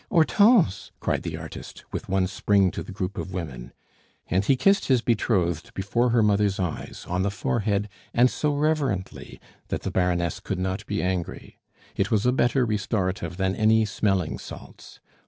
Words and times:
"Hortense!" 0.09 0.89
cried 0.99 1.21
the 1.21 1.37
artist, 1.37 1.83
with 1.91 2.09
one 2.09 2.25
spring 2.25 2.71
to 2.71 2.81
the 2.81 2.91
group 2.91 3.19
of 3.19 3.31
women. 3.31 3.71
And 4.25 4.43
he 4.43 4.55
kissed 4.55 4.85
his 4.85 5.03
betrothed 5.03 5.71
before 5.75 6.09
her 6.09 6.23
mother's 6.23 6.59
eyes, 6.59 7.05
on 7.07 7.21
the 7.21 7.29
forehead, 7.29 7.87
and 8.11 8.27
so 8.27 8.51
reverently, 8.55 9.39
that 9.67 9.83
the 9.83 9.91
Baroness 9.91 10.39
could 10.39 10.57
not 10.57 10.83
be 10.87 11.03
angry. 11.03 11.59
It 11.95 12.09
was 12.09 12.25
a 12.25 12.31
better 12.31 12.65
restorative 12.65 13.37
than 13.37 13.55
any 13.55 13.85
smelling 13.85 14.39
salts. 14.39 14.99